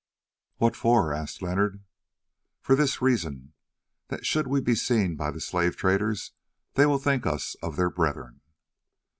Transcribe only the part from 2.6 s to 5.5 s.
this reason: that should we be seen by the